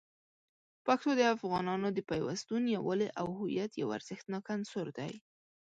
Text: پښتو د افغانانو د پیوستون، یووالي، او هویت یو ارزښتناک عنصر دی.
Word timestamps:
پښتو 0.85 1.11
د 1.19 1.21
افغانانو 1.35 1.87
د 1.93 1.99
پیوستون، 2.09 2.63
یووالي، 2.75 3.09
او 3.19 3.27
هویت 3.39 3.71
یو 3.81 3.87
ارزښتناک 3.97 4.45
عنصر 4.55 4.87
دی. 4.97 5.13